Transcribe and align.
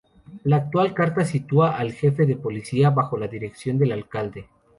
La 0.45 0.55
actual 0.55 0.95
Carta 0.95 1.23
sitúa 1.23 1.77
el 1.79 1.93
Jefe 1.93 2.25
de 2.25 2.35
Policía 2.35 2.89
bajo 2.89 3.17
la 3.19 3.27
dirección 3.27 3.77
del 3.77 3.91
Alcalde. 3.91 4.47